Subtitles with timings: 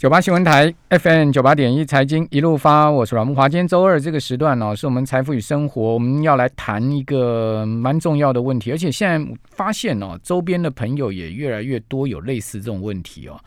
[0.00, 3.46] 九八新闻台 FM 九八点一财经一路发，我是阮木华。
[3.46, 8.72] 今天周二这个时段呢，是我们财富与生活，我们要来谈一个蛮重要的问题。
[8.72, 13.38] 而且现在发现哦，周边的朋友也越来越多有类似这种问题哦，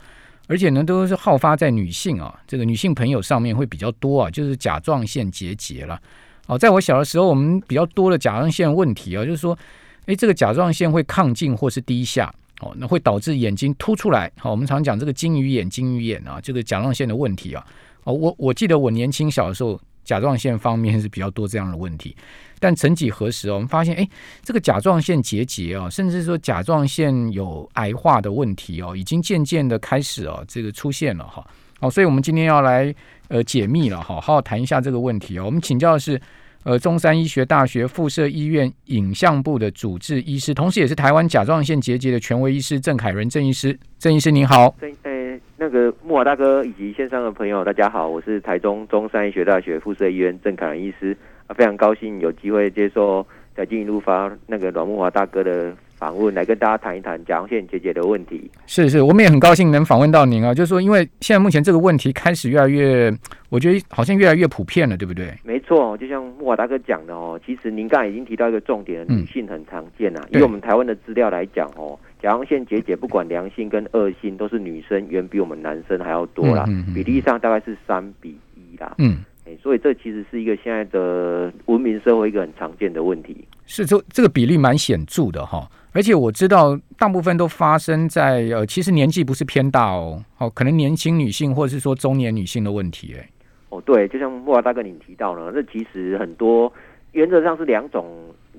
[0.48, 6.00] 而且呢，都是好发在女性啊，这个女性朋友上面会比较多啊，就是甲状腺结节了。
[6.46, 9.58] 哦，在我小的时候，我们比较多的甲状腺问题啊，就是说，
[10.06, 12.32] 诶，这个甲状腺会亢进或是低下。
[12.64, 14.32] 哦，那会导致眼睛凸出来。
[14.38, 17.66] 好，我们常讲这个金鱼眼、金鱼眼啊，这个甲状腺的问题啊。
[18.06, 22.16] 哦，我我记得我年轻小的时候，甲状腺方面是比较多这样的问题。
[22.60, 24.08] 但曾几何时哦，我们发现，哎，
[24.42, 31.46] 这个甲状腺结节啊，甚至说甲状腺有癌化的问题哦，已经渐渐的开始哦，这个出现了哈。
[31.80, 32.94] 好，所以我们今天要来
[33.28, 35.46] 呃解密了哈，好好谈一下这个问题哦。
[35.46, 36.22] 我们请教的是。
[36.64, 44.74] 呃，中山医学大学附设医院影像部的主治医师，同时也是台湾甲状腺结节的权威医师郑凯仁郑医师，郑医师您好。
[44.80, 55.74] 郑呃，那个木华大哥以及线上的朋友，大家好，我是台中中山医学大学附设医院郑凯仁医师，啊，非常高兴有机会接受财经一路发那个阮木华大哥的。
[56.04, 58.52] 访问来跟大家谈一谈甲状腺结节的问题。
[58.66, 60.54] 是是，我们也很高兴能访问到您啊。
[60.54, 63.10] 就是说，因为现在目前这个问题开始越来越，
[63.48, 65.34] 我觉得好像越来越普遍了，对不对？
[65.46, 70.28] 没错，就像木瓦大哥讲的哦，其实您刚才已经提到一个重点，女性很常见啊。
[70.30, 78.96] 以我们台湾的资料来讲哦，甲状腺结节不管良性跟恶性，都是女生远比我们男生还要多啦，比例上大概是三比一啦。
[78.98, 79.24] 嗯。
[79.62, 83.48] 所以这其实是一个现在的文明社会一个很常见的问题。
[83.66, 85.70] 是，这这个比例蛮显著的哈。
[85.94, 93.16] 而且我知道大部分都发生在呃，其实年纪不是偏大哦，哦，可能年轻女性或者是说中年女性的问题。
[93.18, 93.30] 哎，
[93.70, 96.72] 哦，对，就像莫华大哥你提到呢，这其实很多
[97.12, 98.06] 原则上是两种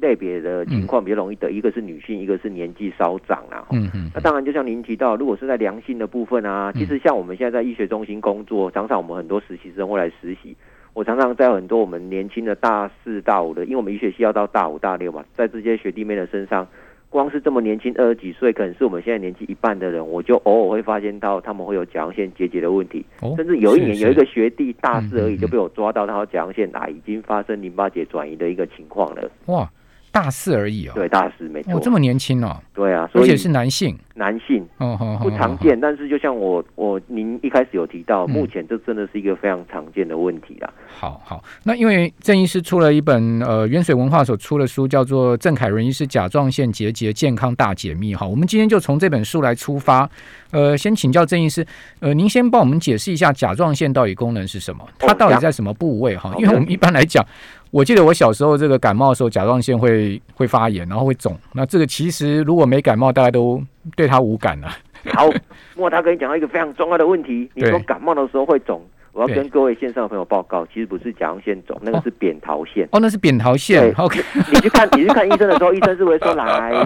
[0.00, 3.66] 类别的情况比较容易得，一个是女性，一个是年纪稍长啊。
[3.72, 4.10] 嗯嗯。
[4.14, 10.56] 那当然，就像您提到，如果是在良性的部分啊，其实像我们现在在医学中心工作，常常我们很多实习生会来实习。
[10.92, 16.64] 我常常在很多我们年轻的大四、大五的，因为我们医学系要到大五、大六嘛，在这些学弟妹的身上，
[17.14, 29.30] 光是这么年轻二十几岁，可能是我们现在年纪一半的人，我就偶尔会发现到他们会有甲状腺结节的问题，甚至有一年有一个学弟大四而已就被我抓到，他有甲状腺癌已经发生淋巴结转移的一个情况了。
[29.46, 29.70] 哇！
[30.14, 40.72] 大四而已哦，对，大四没错，这么年轻哦，对啊，而且是男性，男性，哦，不常见，但是就像我我您一开始有提到，目前这真的是一个非常常见的问题啦。
[40.86, 50.08] 好好，那因为郑医师出了一本呃远水文化所出的书，叫做《郑凯伦医师甲状腺结节健康大解密》哈，我们今天就从这本书来出发，
[50.54, 51.66] 呃，先请教郑医师，
[51.98, 56.32] 呃，您先帮我们解释一下甲状腺到底功能是什么，它到底在什么部位哈？
[56.38, 57.26] 因为我们一般来讲。
[57.72, 61.36] 我记得我小时候这个感冒的时候，甲状腺会会发炎，然后会肿。
[61.54, 63.60] 那这个其实如果没感冒，大家都
[63.96, 64.68] 对它无感了。
[65.12, 65.28] 好，
[65.74, 68.80] 莫大哥，你讲到一个非常重要的问题，你说感冒的时候会肿。
[69.14, 72.86] 我要跟各位线上的朋友报告，其实不是甲状腺肿，那个是扁桃腺。
[72.90, 73.94] 哦，那是扁桃腺。
[73.96, 74.20] OK，
[74.52, 76.84] 你去看，你去看医生的时候，医生是会说来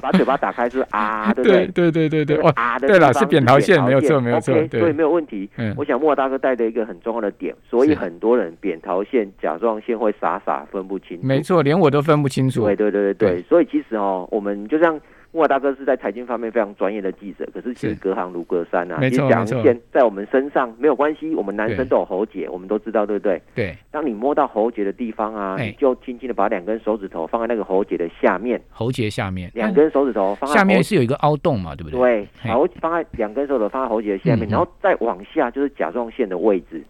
[0.00, 1.66] 把嘴巴打开，是啊，对不对？
[1.66, 2.50] 对对对对对。
[2.52, 4.54] 啊的，对了，是扁桃腺，没有错，没有错。
[4.68, 5.50] 所以没有问题。
[5.76, 11.18] 我想莫大哥带的一个很重要的点，所以很多人扁桃腺、甲状腺会傻傻分不清。
[11.20, 12.64] 没错，连我都分不清楚。
[12.64, 13.42] 对对对对对。
[13.42, 14.98] 所以其实哦，我们就像。
[15.32, 18.98] 木瓦大哥是在财经方面非常专业的记者，可是其实隔行如隔山啊。
[18.98, 19.62] 没错，没错。
[19.92, 23.40] 在我们身上没有关系，我们男生都有喉结，我们都知道，对不对？
[23.54, 23.76] 对。
[23.92, 28.60] 当你摸到喉结的地方啊，你就轻轻的把两根手指头放在那个喉结的下面。
[28.70, 29.50] 喉结下面。
[29.54, 32.00] 两根手指头放在下面是有一个凹洞嘛，对不对？
[32.00, 32.28] 对。
[32.42, 36.82] 然后放在两根手指头放在喉结的下面，然后再往下就是甲状腺的位置。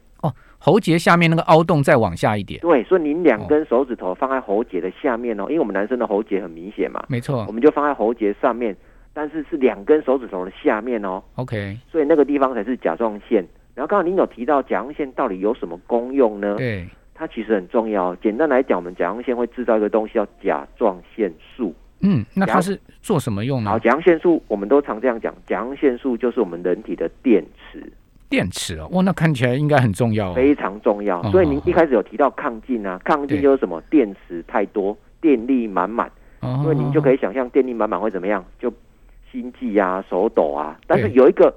[0.63, 8.77] 喉结下面那个凹洞再往下一点，对，所以您两根手指头放在喉结的下面哦，因为我们男生的喉结很明显嘛，没错，我们就放在喉结上面，
[9.15, 13.43] 但是是两根手指头的下面哦，OK，所以那个地方才是甲状腺。
[13.75, 16.57] 然后刚刚您有提到甲状腺到底有什么功用呢？
[16.57, 18.15] 对，它其实很重要。
[18.17, 21.75] 简单来讲，我们甲状腺会制造一个东西叫甲状腺素。
[22.01, 23.71] 嗯，那它是做什么用呢？
[23.71, 27.43] 好，甲状腺素我们都常这样讲，甲状腺素就是我们人体的电
[27.73, 27.91] 池。
[28.31, 31.21] 电池哦，哇，那看起来应该很重要，非常重要。
[31.31, 33.83] 所以您一开始有提到抗进啊，抗进就是什么？
[33.91, 36.11] 电池太多，电力满满。
[36.63, 38.43] 所以您就可以想象电力满满会怎么样？
[38.59, 38.73] 就
[39.31, 40.79] 心悸啊，手抖啊。
[40.87, 41.55] 但是有一个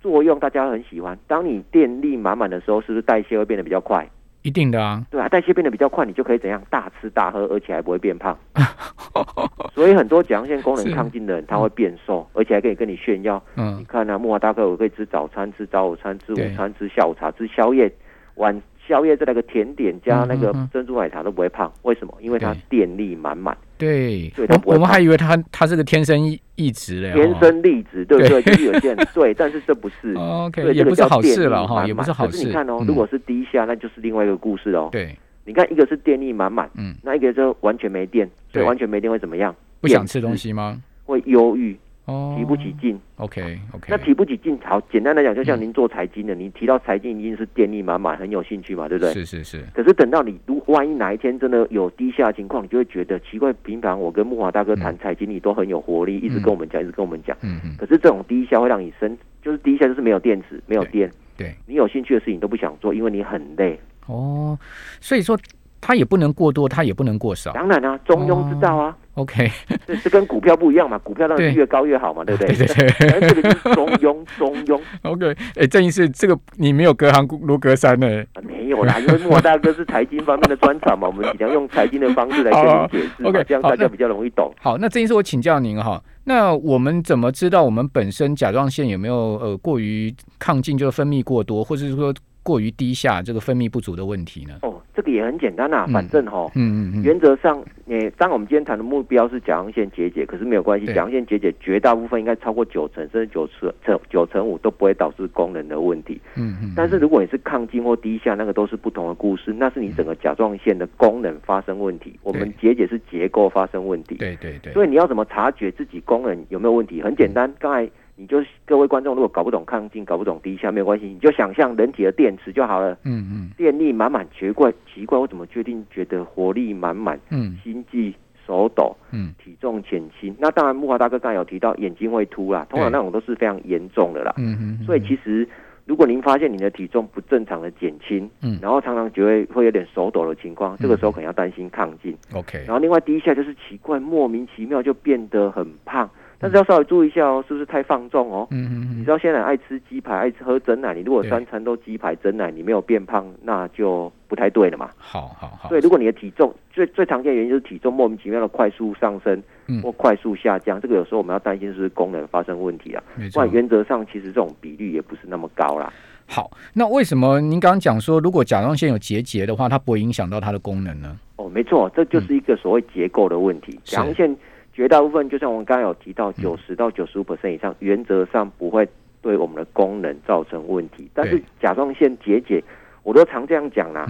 [0.00, 1.18] 作用，大家很喜欢。
[1.26, 4.08] 当你电力满满的时候，是不是代谢会变得比较快？
[4.42, 8.36] 一定的啊，对啊，代谢变得比较快，你就可以怎样大吃大喝，而且还不会变胖。
[9.74, 13.42] 所以很多甲状腺功能亢进的人，他会变瘦，而且还可以跟你炫耀。
[13.56, 17.92] 嗯，你看啊，木华大哥，我可以吃早餐，吃早午餐，吃午餐，吃下午茶，吃宵夜，
[18.36, 21.72] 晚宵夜再来个甜点加那个珍珠奶茶都不会胖。
[21.82, 22.14] 为什么？
[22.20, 23.56] 因为它电力满满。
[23.78, 24.30] 对，
[24.64, 26.20] 我我们还以为他他是个天生
[26.56, 28.42] 异质嘞，天生丽质，对不对？
[28.42, 32.46] 就是有些人对， 但是这不是，OK，也不是好事了哈，也不是好事。
[32.46, 34.90] 你看哦，如果是低下，那就是另外一个故事哦。
[34.92, 35.16] 对，
[35.46, 39.54] 你看一个是电力满满，嗯，那一个就完全没电，对，完全没电会怎么样？
[39.80, 40.82] 不想吃东西吗？
[41.06, 41.74] 会忧郁。
[42.06, 43.86] 提不起劲，OK OK。
[43.88, 49.12] 那提不起劲，好简单来讲，就像您做财经的，你提到财经一定是电力满满，很有兴趣嘛，对不对？
[49.12, 49.64] 是是是。
[49.72, 53.52] 可是等到你如万一哪一天真的有低下情况，你就会觉得奇怪。
[53.62, 57.36] 平常我跟木华大哥谈财经，你都很有活力，一直跟我们讲，一直跟我们讲。
[57.42, 57.76] 嗯嗯。
[57.78, 61.08] 可是这种低下会让你生，就是低下就是没有电池，没有电。
[61.36, 61.54] 对。
[61.66, 63.78] 你有兴趣的事情都不想做，因为你很累。
[64.06, 64.58] 哦，
[65.00, 65.38] 所以说。
[65.82, 67.52] 它也不能过多，它也不能过少。
[67.52, 68.94] 当然啊，中庸之道啊。
[69.14, 69.50] OK，
[69.86, 70.96] 这是跟股票不一样嘛？
[70.98, 72.56] 股票当然越高越好嘛，对不对？
[72.56, 73.28] 对对对。
[73.28, 74.80] 这个是中庸，中庸。
[75.02, 78.06] OK，哎，郑医师，这个你没有隔行如隔山呢。
[78.42, 83.24] 没有啦，因为莫大哥是财经方面的专长嘛，我们尽量用财经的方式来跟你解释。
[83.24, 84.50] OK，这样大家比较容易懂。
[84.60, 92.14] 好，那郑医师，我请教您哈，那我们怎么知道我们本身甲状腺有没有呃过于亢进，就是分泌过多，或者是说？
[92.42, 94.58] 过于低下，这个分泌不足的问题呢？
[94.62, 106.20] 哦，这个也很简单啊，反正哈，嗯嗯嗯，原则上，你当我们今天谈的目标是甲状腺结节，可是没有关系，甲状腺结节绝大部分应该超过九成，甚至九成九成五都不会导致功能的问题。
[106.34, 112.18] 嗯嗯，但是如果你是亢进或低下，那个都是不同的故事，那是你整个甲状腺的功能发生问题。
[112.22, 114.16] 我们结节是结构发生问题。
[114.16, 114.72] 对对对。
[114.72, 117.02] 所以你要怎么察觉自己功能有没有问题？
[117.02, 117.88] 很简单，刚才。
[118.20, 118.36] 你就
[118.66, 122.92] 各位观众，如果搞不懂亢进，搞不懂低下，没有关系，你就想象人体的电池就好了。
[123.02, 127.18] 嗯嗯，电力满满，奇怪奇怪，我怎么决定觉得活力满满？
[127.30, 128.14] 嗯，心悸、
[128.46, 130.36] 手抖，嗯，体重减轻。
[130.38, 134.34] 那当然，木华大哥刚才有提到眼睛会凸啦，通常那种都是非常严重的啦。
[134.36, 135.48] 嗯嗯，所以其实
[135.86, 142.14] 如果您发现你的体重不正常的减轻，嗯，然后常常觉得会有点手抖的情况，这个时候可能要担心亢进。
[142.34, 146.10] OK，然后另外低下就是奇怪，莫名其妙就变得很胖。
[146.42, 148.48] 但是要稍微注意一下哦，是不是太放纵哦？
[148.50, 154.88] 嗯嗯你知道现在爱吃鸡排，爱吃喝真奶，你如果三餐都鸡排真奶，你没有变胖，那就不太对了嘛。
[154.96, 155.68] 好好好。
[155.68, 159.42] 所以，如果你的体重最最常见原因就是体重莫名其妙的快速上升，
[159.82, 163.02] 或快速下降，这个有时候我们要担心是不是功能发生问题啊？
[163.16, 163.44] 没错。
[163.46, 165.92] 原则上其实这种比率也不是那么高啦。
[166.26, 171.18] 好，那为什么您刚刚讲说，如果甲状腺有结节的话，它不会影响到它的功能呢？
[171.36, 173.78] 哦，没错，这就是一个所谓结构的问题。
[173.84, 174.34] 甲状腺。
[174.72, 178.88] 绝大部分，就像我们刚刚有提到，九十到九十五 percent 以上，原则上不会
[179.20, 181.10] 对我们的功能造成问题。
[181.12, 182.62] 但是甲状腺结节，
[183.02, 184.06] 我都常这样讲啦，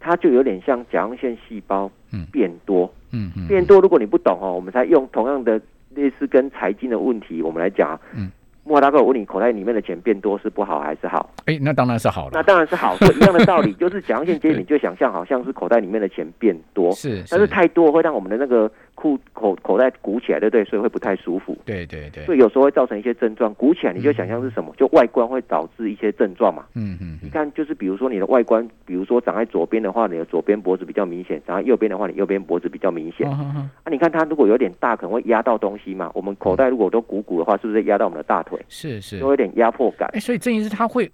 [0.00, 1.90] 它就有点像甲状腺细胞
[2.32, 3.80] 变多，嗯嗯，变多。
[3.80, 5.60] 如果你不懂哦，我们才用同样的
[5.94, 8.30] 类似跟财经的问题，我们来讲，嗯。
[8.64, 11.30] 莫大哥，我问你，口袋里面的钱变多是不好还是好？
[11.46, 12.32] 哎，那当然是好了。
[12.34, 20.64] 那当然是好，一样的道理， 就是甲状腺结节，你就想象好像是口袋里面的钱变多，是，但是太多会让我们的那个裤口口袋鼓起来，对不对？
[20.64, 21.56] 所以会不太舒服。
[21.64, 22.24] 对对对。
[22.24, 24.74] 所以有时候会造成一些症状，鼓起来你就想象是什么？
[24.76, 26.64] 就外观会导致一些症状嘛。
[26.74, 27.16] 嗯嗯。
[27.22, 33.30] 你看，就是比如说你的外观，比如说长在左边的话，你的左边脖子比较明显；长在右边的话，你右边脖子比较明显。
[33.30, 36.10] 啊，你看它如果有点大，可能会压到东西嘛。
[36.12, 38.58] 我们口袋如果都鼓鼓的话，是不是压到我们的大腿？
[38.68, 39.18] 是是。
[39.18, 41.08] 有点压迫感，哎，所以郑医师他会，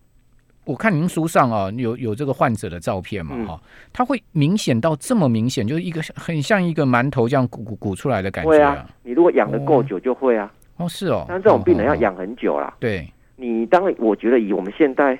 [0.65, 3.61] 我看您书上啊有有这个患者的照片嘛，哈，
[3.93, 8.51] 他会明显到这么明显，就是一个很像一个馒头这样鼓鼓鼓出来的感觉。
[8.51, 10.53] 会啊，你如果养的够久就会啊。
[10.77, 12.75] 哦，是哦，但这种病人要养很久啦。
[12.81, 15.17] 对，你当我觉得以我们现在，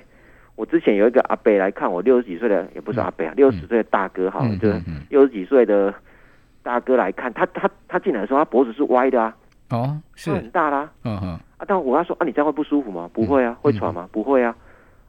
[0.55, 5.93] 我之前有一个阿伯来看我，六十几岁的也不是阿伯啊，六十岁的大哥哈，就是六十几岁的
[6.61, 9.33] 大哥来看他，他他进来的时候，他脖子是歪的啊。
[9.69, 10.91] 哦，是很大啦。
[11.03, 11.29] 嗯哼。
[11.57, 13.09] 啊，但我要说啊，你这样会不舒服吗？
[13.13, 14.09] 不会啊，会喘吗？
[14.11, 14.53] 不会啊，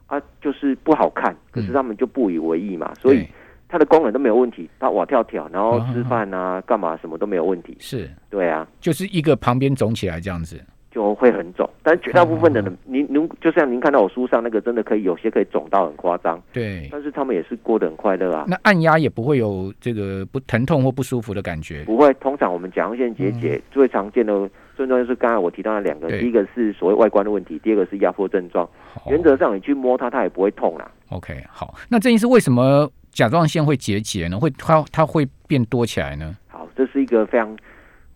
[0.07, 1.35] 啊，就是不好看。
[1.51, 3.25] 可是他们就不以为意嘛，所以
[3.69, 4.69] 它的功能都没有问题。
[4.79, 7.77] 他哇跳跳，然后吃饭啊，干嘛什么都没有问题。
[7.79, 10.59] 是，对啊，就是一个旁边肿起来这样子。
[10.89, 18.45] 就会很肿，但绝大部分的人，您您就像您看到我书上那个，真的可以有些可以肿到很夸张，对，但是他们也是过得很快乐啊。
[18.47, 22.11] 那按压也不会有这个不疼痛或不舒服的感觉，不会。
[22.15, 28.69] 通常我们甲状腺结节最常见的症状就是刚才我提到的两个，第一个是所谓外观的问题，第二个是压迫症状。
[29.09, 30.89] 原则上你去摸它，它也不会痛啦。
[31.09, 34.39] OK，好，那这意是为什么甲状腺会结节呢？
[34.39, 36.37] 会它它会变多起来呢？
[36.47, 37.57] 好，这是一个非常。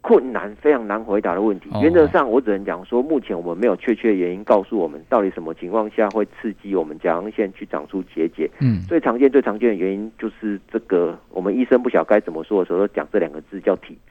[0.03, 1.69] 困难非常难回答的问题。
[1.79, 8.49] 原则上，我只能讲说，目前我们没有确切原因告诉我们到底什么情况下会刺激我们甲状腺去长出结节。
[8.61, 13.95] 嗯，最常见、最常见的原因就是这个，我们医生不晓得该怎么说的时候，都讲这两个字叫体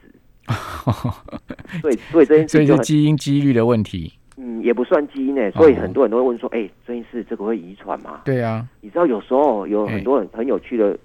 [1.81, 4.13] 所以，所以这件事是基因几率的问题。
[4.37, 5.51] 嗯，也不算基因诶。
[5.51, 8.67] 所以很多人都会问说：“哎，这件事这个会遗传吗？”对啊。
[8.81, 10.97] 你知道有时候有很多很很有趣的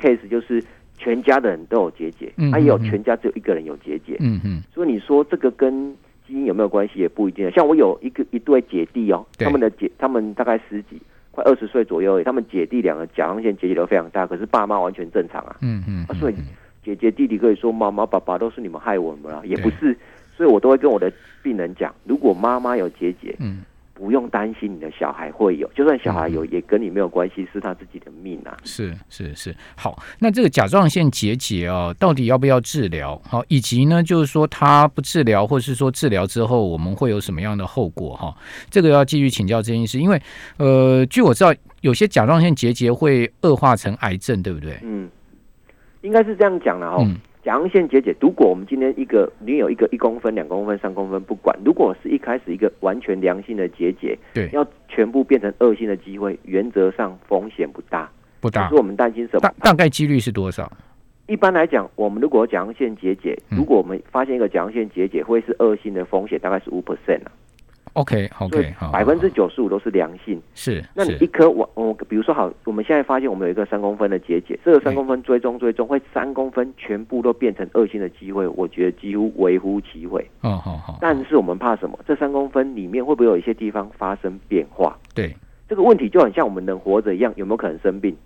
[0.00, 0.62] case，就是。
[0.96, 4.16] 全家的人都有结节，他也有全家只有一个人有结节。
[4.20, 5.92] 嗯嗯，所以你说这个跟
[6.24, 7.50] 基因有没有关系也不一定。
[7.50, 11.02] 像我有一个一对姐弟哦，他们的姐他们大概十几
[11.32, 15.56] 快二十岁左右，他们姐弟两个甲状腺结节都非常大，可是爸妈完全正常啊。
[15.62, 16.34] 嗯嗯，所以
[16.84, 19.96] 姐姐弟弟可以说妈妈爸爸都是你们害我们啊，也不是。
[20.36, 21.12] 所以我都会跟我的
[21.42, 23.62] 病人讲，如果妈妈有结节，嗯。
[23.96, 28.56] 不用担心你的小孩会有，就算小孩有，也跟你没有关系，是他自己的命啊。
[28.64, 33.16] 是是是，好，那这个甲状腺结节啊，到底要不要治疗？
[33.24, 38.16] 好，以及呢，就是说他不治疗，或是说治疗之后，我们会有什么样的后果？
[38.16, 38.36] 哈，
[38.68, 40.20] 这个要继续请教郑医师，因为
[40.56, 44.76] 呃，据我知道，有些甲状腺结节会恶化成癌症，对不对？
[44.82, 45.08] 嗯，
[46.04, 47.04] 应该是这样讲的哈。
[47.42, 58.66] 甲状腺结节，如果我们今天一个你有一个一公分、两公分、三公分，不管，如果是一开始一个完全良性的结节，对，要全部变成恶性的机会，原则上风险不大，不大。
[58.70, 59.40] 是我们担心什么？
[59.40, 60.72] 大大概几率是多少？
[61.26, 67.32] 一般来讲，我们如果甲状腺结节，如果我们发现一个甲状腺结节会是恶性的风险，大概是五 percent 啊。
[67.94, 70.40] OK，OK，百分之九十五都是良性。
[70.54, 80.20] 是，那你一颗我我比如说好，我们现在发现我们有一个三公分的结节，这个三公分追踪追踪会三公分全部都变成恶性的机会，我觉得几乎微乎其微。
[80.40, 80.98] 哦，好好。
[81.00, 81.98] 但是我们怕什么？
[82.06, 84.98] 这三公分里面会不会有一些地方发生变化？
[85.14, 85.34] 对，
[85.68, 88.16] 这个问题就很像我们人活着一样，有没有可能生病？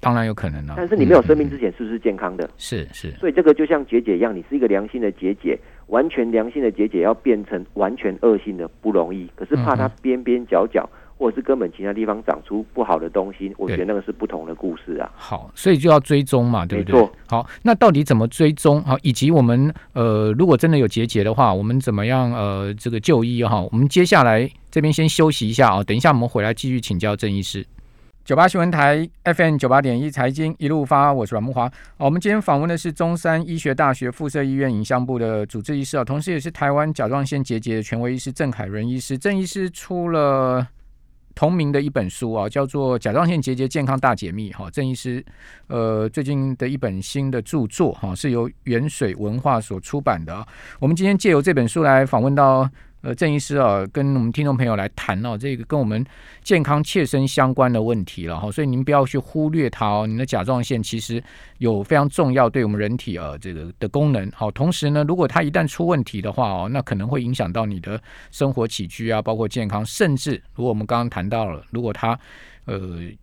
[0.00, 0.74] 当然有可能了。
[0.76, 2.48] 但是你没有生病之前是不是健康的？
[2.56, 3.10] 是是。
[3.18, 5.58] 所以这个就像结节一样，你是一个良性的结节。
[5.88, 15.10] 完全良性的结节要变成完全恶性的不容易，可是怕它边边角角或者是根本其他地方长出不好的东西，我觉得那个是不同的故事啊。
[15.16, 17.08] 好，所以就要追踪嘛，对不对？
[17.28, 18.80] 好，那到底怎么追踪？
[18.82, 23.60] 好，以及我们呃，如果真的有结节的话，我们怎么样呃这个就医哈？
[23.72, 27.66] 我们接下来这边先休息一下啊，等一下我们回来继续请教郑医师。
[28.28, 31.72] 九八新闻台 FM 九八点一财经一路发，我是阮木华。
[31.96, 39.16] 我们今天访问的是中山医学大学附设医院影像部的主治医师啊，同时也是台湾甲状腺结节的权威医师郑凯伦医师。
[39.16, 40.68] 郑医师出了
[41.34, 44.70] 同名的一本书啊，叫做《甲状腺结节健康大解密》哈。
[44.70, 45.24] 郑医师
[45.68, 50.46] 呃最近的一本新的著作哈，是由远水文化所出版的。
[50.78, 52.68] 我们今天借由这本书来访问到。
[53.00, 56.04] 呃，郑医师啊，跟我们听众朋友来谈哦，这个跟我们
[56.42, 60.04] 健康切身相关的问题了哈，所以您不要去忽略它哦。
[60.04, 61.22] 您的甲状腺其实
[61.58, 68.00] 有非常重要对我们人体啊这个的功能好，同时呢，如果它一旦出问题的话哦，那可能会影响到你的
[68.32, 72.18] 生活起居啊，包括健康，甚至如果我们刚刚谈到了，如果它
[72.68, 72.78] 呃，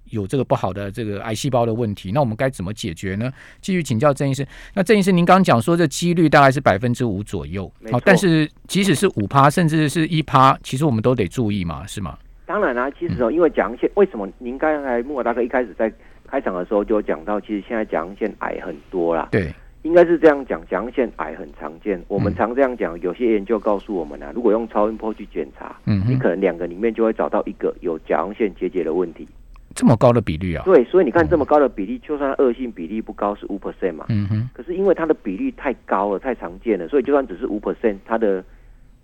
[0.10, 3.32] 有这个不好的这个癌细胞的问题，那我们该怎么解决呢？
[3.62, 4.46] 继续请教郑医师。
[4.74, 12.18] 那郑医师，您刚刚讲说这几率大概是百分之五左右，好，但是即使是五趴，甚至是一趴，其实我们都得注意嘛，是吗？
[12.46, 15.94] 当然啦，其实哦，因为甲状腺，为什么您刚才莫大哥一开始在
[16.28, 19.30] 开场的时候就讲到，其实现在甲状腺癌很多啦。
[19.32, 19.54] 对。
[19.86, 22.04] 应该是这样讲，甲状腺癌很常见。
[22.08, 29.28] 我们常这样讲，有些研究告诉我们啊，如果用超音波去检查，嗯，你可能两个里面就会找到一个有甲状腺结节的问题。
[29.76, 30.64] 这么高的比率啊？
[30.66, 34.06] 对，所以你看这么高的比例，就算恶性比例不高，是五 percent 嘛。
[34.10, 34.50] 嗯哼。
[34.54, 38.44] 可是因为它的比率太高了，太常见了，所以就算只是五 percent，它的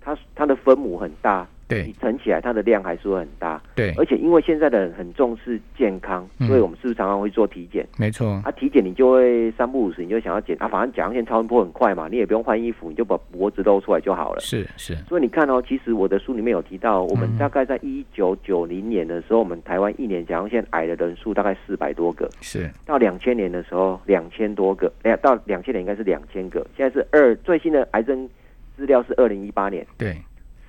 [0.01, 1.47] 它它的分母很大。
[1.71, 3.61] 对，你乘起来它的量还是会很大。
[3.73, 7.87] 对，而且因为现在的人很重视健康，所以我们是不是常常会做体检？
[7.97, 8.41] 没错。
[8.43, 14.41] 啊，体检你就会三不五时，你就想要检啊，反正甲状腺超音波很快嘛，你也不用换衣服，你就把脖子露出来就好了。
[14.41, 14.93] 是是。
[15.07, 22.29] 所以你看哦，其实我的书里面有提到，我们大概在一九九零年的时候，我们台湾一年甲状腺癌的人数大概四百多个。
[22.41, 22.69] 是。
[22.85, 24.91] 到两千年的时候，两千多个。
[25.03, 26.67] 哎呀，到两千年应该是两千个。
[26.75, 28.29] 现在是二最新的癌症
[28.75, 29.87] 资料是二零一八年。
[29.97, 30.17] 对。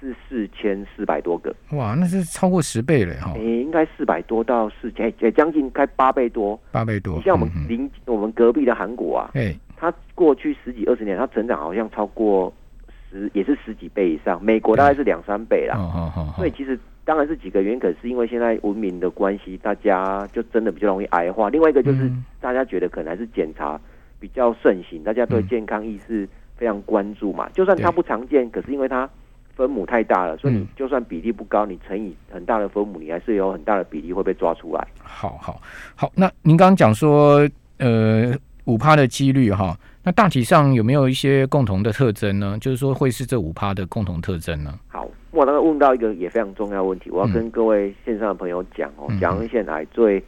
[0.02, 3.32] 是四千四百多个，哇，那是超过十倍了哈！
[3.36, 7.14] 诶，应该四百多到四千，也，将近开八倍多，八倍多。
[7.14, 12.52] 你像我们邻我们隔壁的韩国啊，哎，它过去十几二十年，它成长好像超过
[13.12, 14.42] 十，也是十几倍以上。
[14.42, 15.76] 美国大概是两三倍啦。
[16.36, 21.48] 所以其实当然是几个原因，可是因为现在文明的关系，大家就真的比较容易癌化。
[21.48, 23.80] 另外一个就是大家觉得可能还是检查
[24.18, 27.48] 比较盛行，大家对健康意识非常关注嘛。
[27.50, 29.08] 就算它不常见，可是因为它。
[29.54, 34.86] 分母太大了，所以你就算比例不高，你乘以很大的分母，你还是有很大的比例会被抓出来。
[35.02, 35.60] 好好
[35.94, 42.56] 好，那您刚刚讲说，呃，五趴的几率哈，那大体上有没有一些共同的特征呢？
[42.60, 44.72] 就是说会是这五趴的共同特征呢？
[44.88, 50.22] 好，我刚刚问到一个也非常重要的问题，我要跟各位线上的朋友讲哦，甲状腺癌最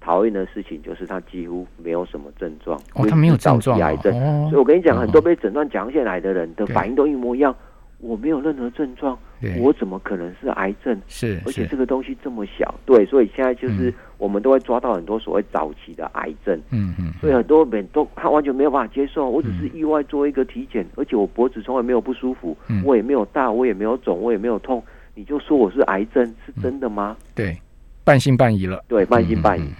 [0.00, 4.12] 讨厌的事情就是它几乎没有什么症状，哦，它没有症状，癌症，
[4.48, 7.54] 所以我跟你讲，很多被诊断甲状腺癌的人的反应都一模一样。
[8.00, 9.18] 我没有任何症状，
[9.58, 10.98] 我怎么可能是癌症？
[11.06, 16.58] 是，而且这个东西这么小，对，所以现在就是我们都会抓到很多所谓早期的癌症。
[16.70, 24.82] 嗯嗯，所以很多人都他完全没有办法接受，我只是意外做一个体检，而且我脖子从来没有不舒服，我也没有大，我也没有肿，我也没有痛，
[25.14, 27.16] 你就说我是癌症，是真的吗？
[27.34, 27.56] 对，
[28.02, 28.82] 半信半疑了。
[28.88, 29.70] 对，半信半疑。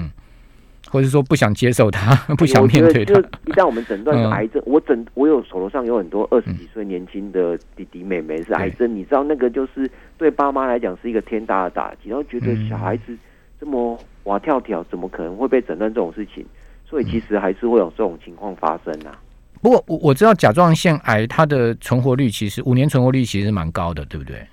[0.91, 3.15] 或者说不想接受他，不想面对就。
[3.47, 13.17] 一旦我们诊断是癌症，我诊我有手头上有很多二十几岁年轻的弟弟妹妹是癌症，你知道那个就是对爸妈来讲是一个天大的打击，然后觉得小孩子
[13.61, 16.45] 这么哇跳跳，怎么可能会被诊断这种事情？
[16.89, 19.17] 所以其实还是会有这种情况发生啊。
[19.63, 24.45] 不过我我知道甲状腺癌它的存活率其实五年存活率其实蛮高的，对不对？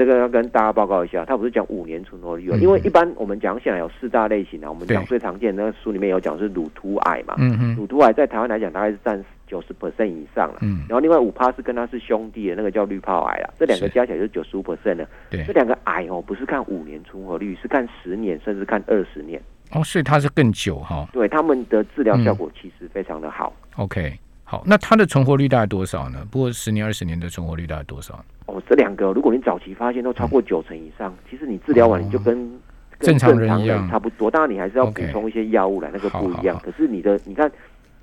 [0.00, 19.40] 哎，这个要跟大家报告一下，他不是讲五年存活率哦，因为一般我们讲起来有四大类型啊，我们讲最常见那个书里面有讲是乳突癌嘛，嗯嗯，乳突癌在台湾来讲大概是占九十 percent 以上了，嗯，然后另外五趴是跟他是兄弟的那个叫滤泡癌啊，这两个加起来就是九十五 percent 了，对，这两个癌哦不是看五年存活率，是看十年甚至看二十年，
[19.72, 24.18] 哦，所以它是更久哈，对，他们的治疗效果其实非常的好，OK。
[24.50, 26.26] 好，那它的存活率大概多少呢？
[26.28, 28.18] 不过十年、二十年的存活率大概多少？
[28.46, 32.50] 哦，这两个，如果你早期发现都超过九成以上，其实你治疗完你就跟
[32.98, 34.28] 正常人一样差不多。
[34.28, 36.60] 当然，你还是要补充一些药物来，那个不一样。
[36.64, 37.48] 可是你的，你看，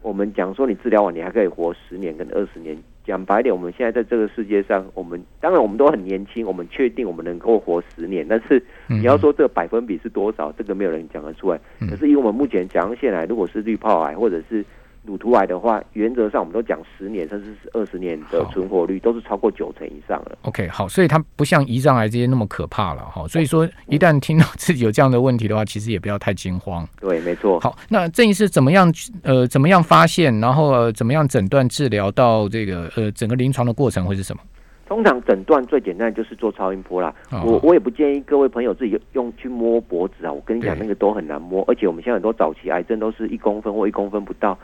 [0.02, 2.78] 我们讲说你治疗完你还可以活十年跟二十年。
[3.04, 8.26] 讲白点，我们现在在这个世界上，我们当然我们都很年轻，我们确定我们能够活十年。
[8.28, 11.60] 但是你要说这个百分比是多少，这个没有人讲得出来。
[11.90, 14.64] 可是以我们目前甲状腺癌，如果是滤泡癌或者是
[15.08, 20.38] 乳突癌的话，原则上我们都讲十年甚至是二十年的存活率都是超过九成以上了。
[20.42, 23.28] OK，好，所以它不像胰脏癌这些那么可怕了哈。
[23.28, 26.88] 所以说，一旦听到自己有这样的问题的话，其实也不要太惊慌。
[27.00, 27.60] 对，没错。
[27.62, 28.94] 好，那郑医师怎么样？
[29.24, 30.38] 呃，怎么样发现？
[30.40, 32.12] 然后怎么样诊断治疗？
[32.12, 34.42] 到这个呃整个临床的过程会是什么？
[34.88, 37.14] 通常诊断最简单就是做超音波啦。
[37.30, 40.32] 我我也不建议各位朋友自己用去摸脖子啊。
[40.32, 44.58] 我跟你讲，那个都很难摸，而且我们现在很多早期癌症都是一公分或一公分不到。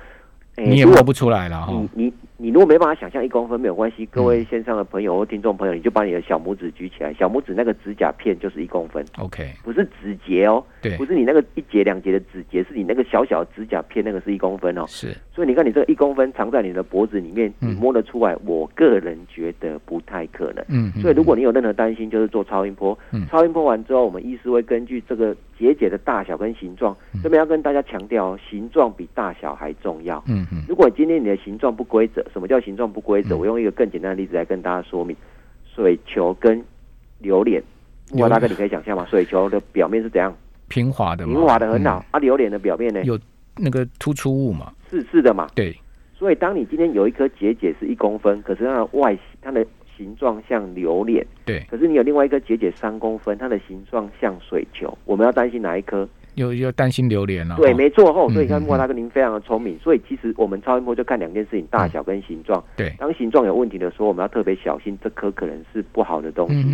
[0.58, 1.74] 你也摸不出来了哈。
[1.96, 9.06] 你你你如果没办法想象一公分没有关系，各位线上的朋友或听众朋友，你就把你的小拇指举起来，小拇指那个指甲片就是一公分。
[9.20, 14.84] OK，不是指节哦，对，不是你那个一节两节的指节，是你那个小小的指甲片，那个是一公分哦。
[14.88, 18.36] 是，所以你看你这个一公分藏在你的脖子里面，你摸得出来？
[18.46, 20.66] 我个人觉得不太可能。
[20.70, 22.98] 嗯，所以如果你有任何担心，就是做超音波。
[23.12, 30.22] 嗯，超音波完之后，我们医师会根据这个结节的大小跟形状，这边要跟大家强调，哦形状比大小还重要。
[30.28, 33.36] 嗯嗯，如果今天你的形状不规则，什么叫形状不规则？
[33.36, 35.16] 我用一个更简单的例子来跟大家说明：
[35.66, 36.64] 水球跟
[37.20, 37.62] 榴莲。
[38.14, 39.06] 哇大哥，你可以想象吗？
[39.10, 40.36] 水球的表面是怎样？
[40.68, 42.06] 平滑的，平滑的很好。
[42.12, 43.04] 啊，榴莲的表面呢？
[43.04, 43.20] 有
[43.58, 44.74] 那个突出物嘛？
[44.90, 45.48] 是是的嘛？
[45.56, 45.76] 对。
[46.16, 49.66] 所以，当你今天有一颗结节是一公分，可是它的外它的
[49.98, 51.66] 形状像榴莲，对。
[51.70, 56.08] 可是你有另外一颗结节三公分，它的形状像水球，我们要担心哪一颗？
[56.36, 58.30] 又又担心榴莲了，对，没错吼。
[58.30, 62.64] 所以你看莫大哥您非常的聪明，所以其实我们超音波就看两件事情：大小跟形状。
[62.76, 66.66] 对，当形状有问题的时候，我们要特别小心，这颗可能是不好的东西。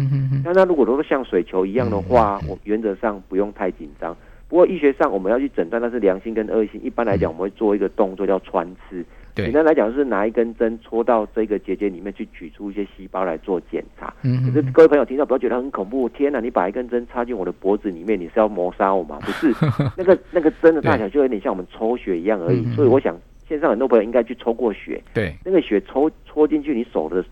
[0.43, 4.15] 那那如果都是像水球一样的话，我原则上不用太紧张。
[4.48, 9.06] 不过医学上我们要去诊断它是良性跟恶性，一般来讲我们会做一个动作叫穿刺。
[9.45, 14.13] 简单来讲，是拿一根针戳到这个结节里面去取出一些细胞来做检查。
[14.21, 16.39] 可是各位朋友听到不要觉得很恐怖，天哪！
[16.39, 19.19] 你把一根针插进我的脖子里面，你是要谋杀我吗？
[19.25, 19.54] 不是，
[19.97, 22.63] 那个那个针的大小就有点像我们抽血一样而已。
[22.75, 25.02] 所以我想，线上很多朋友应该去抽过血。
[25.13, 27.23] 对，那个血抽戳进去你手的。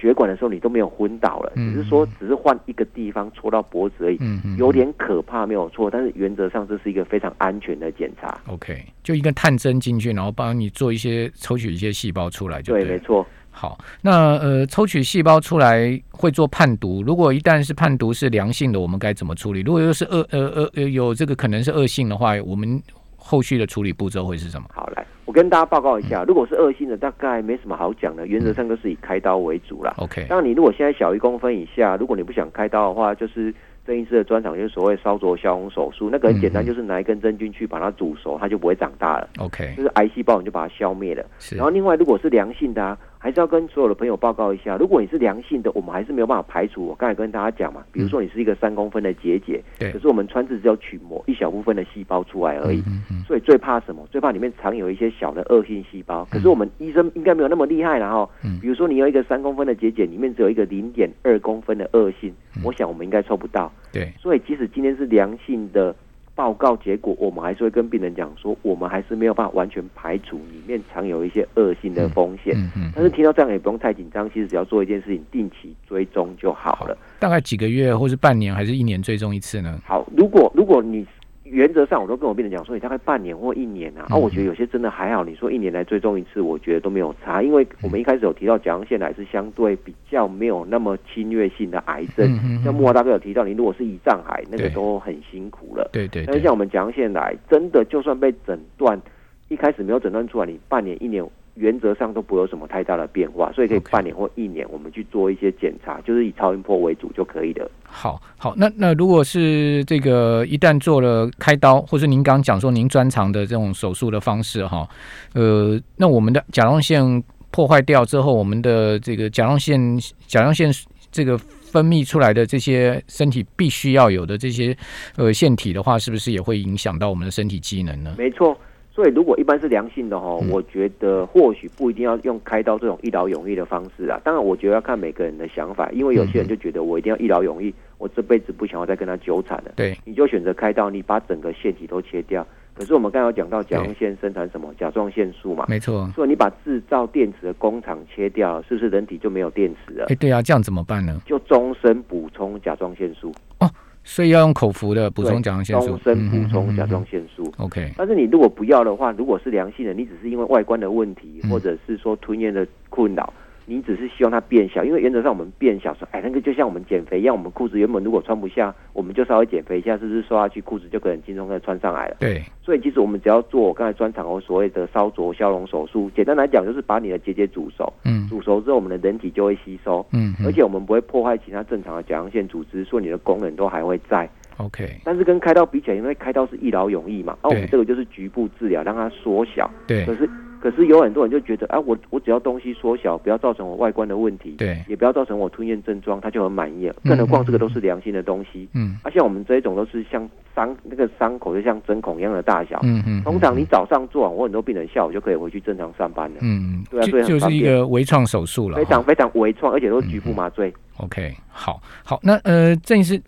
[0.00, 4.18] 血管的时候你都没有昏倒了，只是说只是换一个地方戳到脖子而已，
[4.56, 5.90] 有点可怕，没有错。
[5.90, 8.40] 但是原则上这是一个非常安全的检查。
[8.46, 13.26] OK，就一个探针进去，然后帮你做一些抽取一些细胞出来就对，没错。
[13.50, 19.60] 好，那呃抽取细胞出来会做判读，如果一旦是判读是良性的，我们该怎么处理？
[19.60, 22.80] 如果又是恶呃呃呃有这个可能是恶性的话，我们
[23.16, 24.66] 后续的处理步骤会是什么？
[24.72, 25.04] 好来。
[25.30, 29.94] 我跟大家报告一下，如果是恶性的，大概没什么好讲的，原则上都是以开刀为主啦。
[29.98, 33.54] OK，那你如果现在小一公分以下，如果你不想开刀的话，就是
[33.86, 39.28] 郑医师的专长，就是所谓烧灼消红手术，那个很简单，就是拿一根针进去把它煮熟，它就不会长大了。
[39.38, 41.24] OK，就是癌细胞你就把它消灭了。
[41.52, 42.98] 然后另外如果是良性的啊。
[43.22, 46.86] 还是要跟所有的朋友报告一下，如果你是良性的，我们还是没有办法排除。
[46.86, 52.82] 我刚才跟大家讲嘛，比如说你是一个三公分的结节，对，可是我们穿刺只有取模一小部分的细胞出来而已。
[53.26, 54.08] 所以最怕什么？
[54.10, 56.26] 最怕里面藏有一些小的恶性细胞。
[56.30, 58.28] 可是我们医生应该没有那么厉害了哈。
[58.58, 62.32] 比如说你有一个三公分的结节，里面只有一个零点二公分的恶性，
[62.64, 63.70] 我想我们应该抽不到。
[63.92, 65.94] 对，所以即使今天是良性的。
[66.40, 72.54] 报告结果，我们还是会跟病人讲说，我们还是没有办法完全排除里面藏有一些恶性的风险。
[72.56, 72.92] 嗯嗯。
[72.94, 76.96] 但是听到这样也不用太紧张，其实只要做一件事情，定期追踪就好了。
[77.18, 79.78] 大概几个月，或是半年，还是一年追踪一次呢？
[79.84, 81.06] 好，如果如果你。
[81.50, 84.06] 原则上，我都跟我病人讲说，你大概半年或一年啊。
[84.08, 85.24] 啊，我觉得有些真的还好。
[85.24, 87.42] 你说一年来追踪一次，我觉得都没有差。
[87.42, 92.26] 因为我们一开始有提到甲状腺癌是相对比较没有那么侵略性的癌症。
[92.64, 95.90] 像莫华大哥有提到，你如果是胰脏癌，那个都很辛苦了。
[95.92, 96.24] 对对。
[96.26, 99.00] 但是像我们甲状腺癌，真的就算被诊断，
[99.48, 101.24] 一开始没有诊断出来，你半年一年。
[101.60, 107.70] 原则上都不会有什么太大的变化，所以可以半年或一年，我们去做一些检查，就是以超音波为主就可以的。
[107.82, 114.88] 好，好，那那如果是这个一旦做了开刀，或是您刚讲说您专长的这种手术的方式哈，
[115.34, 119.78] 呃，那我们的甲状腺破坏掉之后，我们的这个甲状腺
[120.26, 120.72] 甲状腺
[121.12, 124.74] 这个分泌出来的这些身体必须要有的这些
[125.16, 128.14] 呃腺体的话，是不是也会影响到我们的身体机能呢？
[128.16, 128.56] 没错。
[129.00, 134.20] 所以，如果一般是良性的哈，我觉得或许不一定要用开刀这种一劳永逸的方式啊。
[134.22, 139.72] 当然，我觉得要看每个人的想法，因为有些人就觉得我一定要一劳永逸，我这辈子不想要再跟他纠缠了。
[139.74, 142.46] 对，你就选择开刀，你把整个腺体都切掉。
[142.74, 145.64] 可是我们刚刚讲到甲状腺生产什么甲状腺素嘛？
[145.66, 146.06] 没错。
[146.14, 150.04] 所以你把制造电池的工厂切掉，是不是人体就没有电池了？
[150.10, 151.22] 哎，对啊，这样怎么办呢？
[151.24, 153.32] 就终身补充甲状腺素。
[153.60, 153.70] 哦。
[154.02, 157.52] 所以要用口服的补充甲状腺素，终身补充甲状腺素。
[157.58, 163.32] OK，但是你如果不要的话，如果是良性的，你只是因为外观的问题，或者是说吞咽的困扰。
[163.70, 172.16] 你只是希望它变小，因为原则上我们变小说，哎，那个就像我们减肥一样，我们裤子原本如果穿不下，我们就稍微减肥一下，是不是瘦下去，裤子就可能轻松的穿上来了？
[172.18, 172.42] 对。
[172.60, 184.28] 所以其实我们只要做我刚才专场我所谓的烧灼消融手术，简单来讲就是把你的结节煮熟，嗯，煮熟之后我们的人体就会吸收，嗯，而且我们不会破坏其他正常的甲状腺组织，所以你的功能都还会在。
[184.56, 184.84] OK。
[185.04, 189.70] 但是跟开刀比起来，因为开刀是一劳永逸嘛，而我们这个就是局部治疗，让它缩小。
[189.86, 190.04] 对。
[190.04, 190.28] 可是。
[190.60, 196.94] 可是有很多人就觉得，啊，我我只要东西缩小，不要造成我外观的问题，对，也不要造成我吞咽症状，他就很满意了。
[197.04, 210.72] 更何况这个都是良心的东西，嗯，而像我们这一种都是像伤那个伤口就像针孔一样的大小，嗯嗯，通常你早上做完，我很多病人下午就可以回去正常上班了，嗯，对啊，所以就是一个微创手术了，非常非常微创，而且都是局部麻醉。
[210.98, 213.18] OK，好，好，那呃，郑医师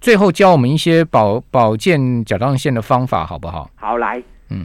[0.00, 3.70] 最后教我们一些保保健甲状腺的方法，好不好？
[3.76, 4.20] 好，来。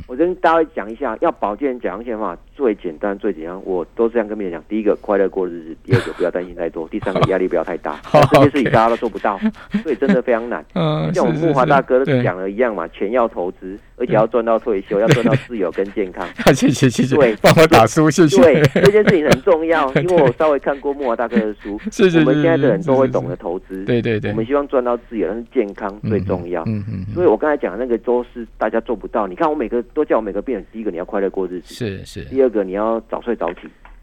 [0.08, 8.00] 我跟大家讲一下，要保健甲状腺方法最简单、最简单，我都这样跟别人讲：第一个，快乐过日子；第二个，不要担心太多；第三个，压力不要太大。
[8.32, 9.38] 这些事情大家都做不到，
[9.84, 10.66] 所以真的非常难。
[10.74, 16.26] 嗯，像我们木华大哥讲的一样嘛，钱要投资，而且要赚到退休，要赚到自由跟健康。
[16.54, 18.42] 谢谢谢谢，对，帮我打书，谢谢。
[18.42, 23.84] 对，这件事情很重要，因为我稍微看过木华大哥的书，我们现在的人都会懂得投资。
[23.84, 26.64] 对对对，我们希望赚到自由，但是健康最重要。
[26.68, 29.28] 嗯嗯，所以我刚才讲的那个都是大家做不到。
[29.28, 30.66] 你看，我每个都叫我每个病人。
[30.72, 32.24] 第一个你要快乐过日子，是是。
[32.26, 33.62] 第二个你要早睡早起。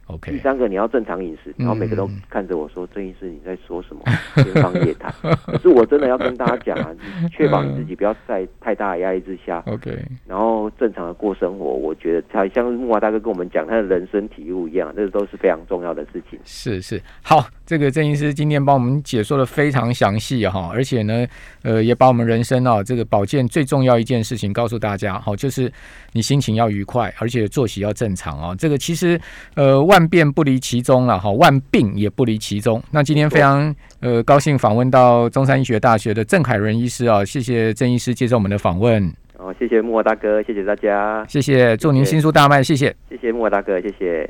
[0.09, 4.03] OK，第三个你要正常饮食，然后每个都看着我说：“郑医师你在说什么？
[4.35, 5.15] 天方夜谭。”
[5.47, 6.91] 可是我真的要跟大家讲啊，
[7.31, 11.67] 确保你自己不要在太大的压力之下，OK，然后正常的过生活。
[11.67, 16.39] 我觉得他像木华大哥跟我们讲他的人生体悟一样，这都是非常重要的事情。
[16.45, 21.25] 是是，好，这个郑医师今天帮我们解说的非常详细哈，而且呢，
[21.63, 25.73] 呃，也把我们人生啊这个保健最重要一件事情告诉大家，好，就是
[26.13, 28.55] 你心情要愉快，而且作息要正常啊。
[28.57, 29.19] 这个其实
[29.55, 29.92] 呃。
[29.93, 32.83] 万变不离其宗了哈，万病也不离其宗。
[32.91, 39.07] 那今天非常呃高兴访问到中山医学大学的郑凯仁医师啊，谢谢郑医师接受我们的访问。
[39.37, 44.27] 哦，谢谢木华大哥，谢谢大家，谢谢，祝您新书大卖，谢谢，谢谢木华大哥，谢谢。